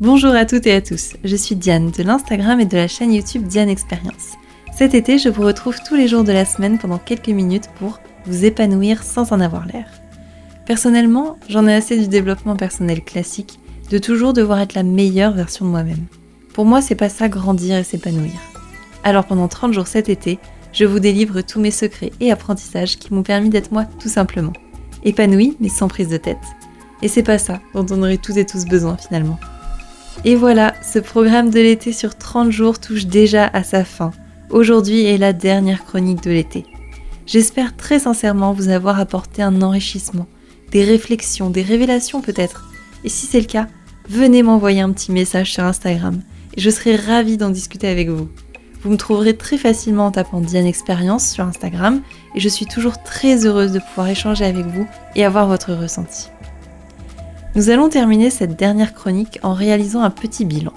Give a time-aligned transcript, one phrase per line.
[0.00, 3.14] Bonjour à toutes et à tous, je suis Diane de l'Instagram et de la chaîne
[3.14, 4.32] YouTube Diane Experience.
[4.76, 8.00] Cet été, je vous retrouve tous les jours de la semaine pendant quelques minutes pour
[8.26, 9.86] vous épanouir sans en avoir l'air.
[10.66, 15.64] Personnellement, j'en ai assez du développement personnel classique, de toujours devoir être la meilleure version
[15.64, 16.06] de moi-même.
[16.54, 18.32] Pour moi, c'est pas ça grandir et s'épanouir.
[19.04, 20.40] Alors pendant 30 jours cet été,
[20.72, 24.54] je vous délivre tous mes secrets et apprentissages qui m'ont permis d'être moi tout simplement.
[25.04, 26.36] Épanouie, mais sans prise de tête.
[27.00, 29.38] Et c'est pas ça dont on aurait toutes et tous besoin finalement.
[30.24, 34.12] Et voilà, ce programme de l'été sur 30 jours touche déjà à sa fin.
[34.50, 36.64] Aujourd'hui est la dernière chronique de l'été.
[37.26, 40.26] J'espère très sincèrement vous avoir apporté un enrichissement,
[40.70, 42.70] des réflexions, des révélations peut-être.
[43.02, 43.66] Et si c'est le cas,
[44.08, 46.20] venez m'envoyer un petit message sur Instagram
[46.56, 48.28] et je serai ravie d'en discuter avec vous.
[48.82, 52.02] Vous me trouverez très facilement en tapant Diane Expérience sur Instagram
[52.34, 56.28] et je suis toujours très heureuse de pouvoir échanger avec vous et avoir votre ressenti.
[57.56, 60.72] Nous allons terminer cette dernière chronique en réalisant un petit bilan.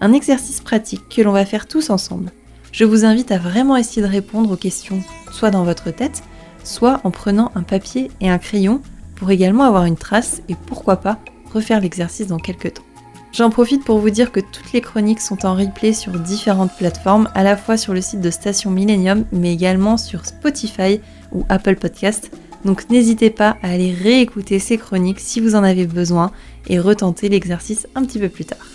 [0.00, 2.32] Un exercice pratique que l'on va faire tous ensemble.
[2.72, 6.24] Je vous invite à vraiment essayer de répondre aux questions soit dans votre tête,
[6.64, 8.80] soit en prenant un papier et un crayon
[9.14, 11.20] pour également avoir une trace et pourquoi pas
[11.54, 12.82] refaire l'exercice dans quelques temps.
[13.32, 17.28] J'en profite pour vous dire que toutes les chroniques sont en replay sur différentes plateformes,
[17.34, 21.00] à la fois sur le site de Station Millennium, mais également sur Spotify
[21.32, 22.32] ou Apple Podcast.
[22.66, 26.32] Donc n'hésitez pas à aller réécouter ces chroniques si vous en avez besoin
[26.66, 28.66] et retenter l'exercice un petit peu plus tard.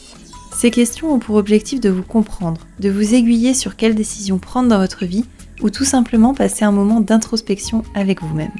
[0.55, 4.69] Ces questions ont pour objectif de vous comprendre, de vous aiguiller sur quelles décisions prendre
[4.69, 5.25] dans votre vie
[5.61, 8.53] ou tout simplement passer un moment d'introspection avec vous-même.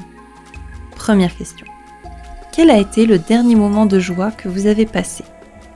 [0.98, 1.66] Première question.
[2.52, 5.24] Quel a été le dernier moment de joie que vous avez passé?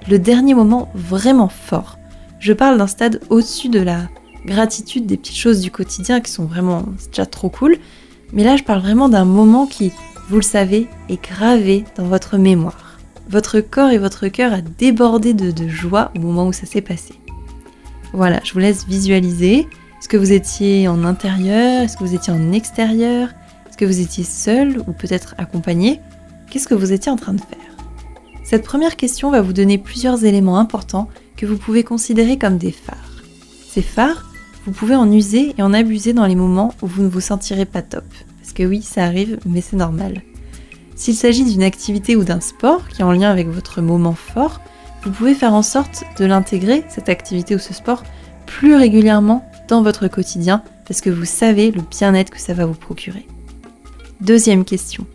[0.09, 1.97] Le dernier moment vraiment fort.
[2.39, 4.09] Je parle d'un stade au-dessus de la
[4.45, 7.77] gratitude des petites choses du quotidien qui sont vraiment déjà trop cool,
[8.33, 9.91] mais là, je parle vraiment d'un moment qui,
[10.29, 12.97] vous le savez, est gravé dans votre mémoire.
[13.29, 17.15] Votre corps et votre cœur a débordé de, joie au moment où ça s'est passé.
[18.13, 19.67] Voilà, je vous laisse visualiser.
[19.99, 21.83] Est-ce que vous étiez en intérieur?
[21.83, 23.29] Est-ce que vous étiez en extérieur?
[23.67, 25.99] Est-ce que vous étiez seul ou peut-être accompagné?
[26.49, 27.59] Qu'est-ce que vous étiez en train de faire?
[28.43, 32.71] Cette première question va vous donner plusieurs éléments importants que vous pouvez considérer comme des
[32.71, 33.23] phares.
[33.67, 34.25] Ces phares,
[34.65, 37.65] vous pouvez en user et en abuser dans les moments où vous ne vous sentirez
[37.65, 38.05] pas top.
[38.41, 40.23] Parce que oui, ça arrive, mais c'est normal.
[40.95, 44.61] S'il s'agit d'une activité ou d'un sport qui est en lien avec votre moment fort,
[45.03, 48.03] vous pouvez faire en sorte de l'intégrer, cette activité ou ce sport,
[48.47, 52.73] plus régulièrement dans votre quotidien parce que vous savez le bien-être que ça va vous
[52.73, 53.27] procurer.
[54.21, 55.05] Deuxième question.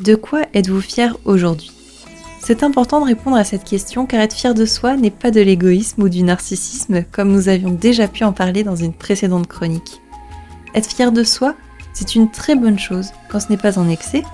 [0.00, 1.70] De quoi êtes-vous fier aujourd'hui?
[2.44, 5.40] C'est important de répondre à cette question car être fier de soi n'est pas de
[5.40, 10.02] l'égoïsme ou du narcissisme comme nous avions déjà pu en parler dans une précédente chronique.
[10.74, 11.54] Être fier de soi,
[11.94, 14.24] c'est une très bonne chose quand ce n'est pas en excès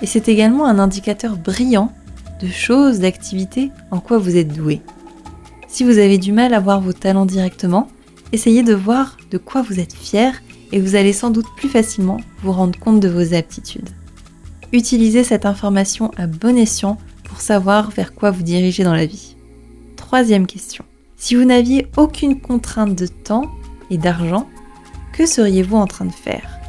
[0.00, 1.92] et c'est également un indicateur brillant
[2.40, 4.82] de choses, d'activités en quoi vous êtes doué.
[5.68, 7.86] Si vous avez du mal à voir vos talents directement,
[8.32, 10.42] essayez de voir de quoi vous êtes fier
[10.72, 13.90] et vous allez sans doute plus facilement vous rendre compte de vos aptitudes.
[14.72, 16.98] Utilisez cette information à bon escient
[17.32, 19.36] pour savoir vers quoi vous dirigez dans la vie.
[19.96, 20.84] Troisième question.
[21.16, 23.50] Si vous n'aviez aucune contrainte de temps
[23.88, 24.50] et d'argent,
[25.14, 26.60] que seriez-vous en train de faire?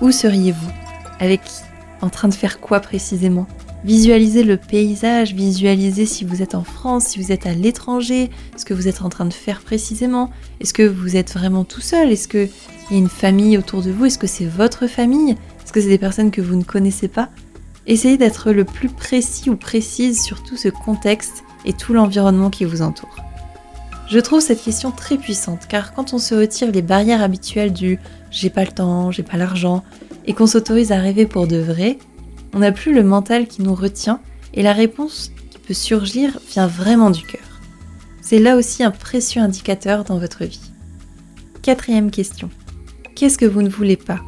[0.00, 0.70] Où seriez-vous?
[1.18, 1.62] Avec qui?
[2.02, 3.48] En train de faire quoi précisément?
[3.82, 8.64] Visualisez le paysage, visualisez si vous êtes en France, si vous êtes à l'étranger, ce
[8.64, 10.30] que vous êtes en train de faire précisément?
[10.60, 12.12] Est-ce que vous êtes vraiment tout seul?
[12.12, 12.48] Est-ce qu'il
[12.92, 14.04] y a une famille autour de vous?
[14.04, 15.32] Est-ce que c'est votre famille?
[15.64, 17.28] Est-ce que c'est des personnes que vous ne connaissez pas?
[17.86, 22.64] Essayez d'être le plus précis ou précise sur tout ce contexte et tout l'environnement qui
[22.64, 23.16] vous entoure.
[24.08, 27.98] Je trouve cette question très puissante car quand on se retire les barrières habituelles du
[28.30, 29.84] j'ai pas le temps, j'ai pas l'argent
[30.26, 31.98] et qu'on s'autorise à rêver pour de vrai,
[32.54, 34.20] on n'a plus le mental qui nous retient
[34.54, 37.60] et la réponse qui peut surgir vient vraiment du cœur.
[38.20, 40.72] C'est là aussi un précieux indicateur dans votre vie.
[41.62, 42.50] Quatrième question.
[43.14, 44.20] Qu'est-ce que vous ne voulez pas?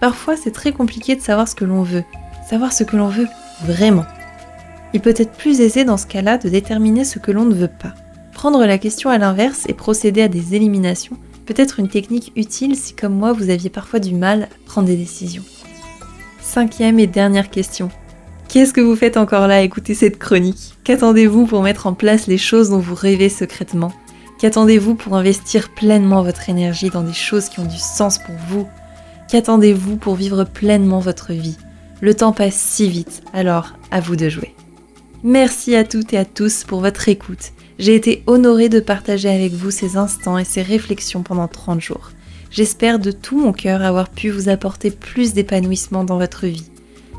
[0.00, 2.04] Parfois c'est très compliqué de savoir ce que l'on veut
[2.52, 3.28] savoir ce que l'on veut
[3.64, 4.04] vraiment.
[4.92, 7.66] Il peut être plus aisé dans ce cas-là de déterminer ce que l'on ne veut
[7.66, 7.94] pas.
[8.34, 11.16] Prendre la question à l'inverse et procéder à des éliminations
[11.46, 14.86] peut être une technique utile si comme moi vous aviez parfois du mal à prendre
[14.86, 15.44] des décisions.
[16.42, 17.88] Cinquième et dernière question.
[18.50, 20.74] Qu'est-ce que vous faites encore là à écouter cette chronique?
[20.84, 23.94] Qu'attendez-vous pour mettre en place les choses dont vous rêvez secrètement?
[24.38, 28.68] Qu'attendez-vous pour investir pleinement votre énergie dans des choses qui ont du sens pour vous?
[29.30, 31.56] Qu'attendez-vous pour vivre pleinement votre vie?
[32.02, 34.54] Le temps passe si vite, alors à vous de jouer.
[35.22, 37.52] Merci à toutes et à tous pour votre écoute.
[37.78, 42.10] J'ai été honorée de partager avec vous ces instants et ces réflexions pendant 30 jours.
[42.50, 46.68] J'espère de tout mon cœur avoir pu vous apporter plus d'épanouissement dans votre vie.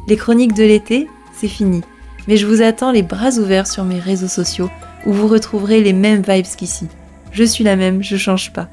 [0.09, 1.81] Les chroniques de l'été, c'est fini,
[2.27, 4.69] mais je vous attends les bras ouverts sur mes réseaux sociaux
[5.05, 6.87] où vous retrouverez les mêmes vibes qu'ici.
[7.31, 8.67] Je suis la même, je change pas.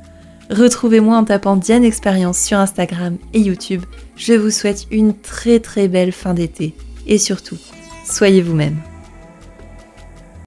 [0.50, 3.84] Retrouvez-moi en tapant Diane Expérience sur Instagram et YouTube.
[4.16, 6.74] Je vous souhaite une très très belle fin d'été.
[7.06, 7.56] Et surtout,
[8.04, 8.76] soyez vous-même.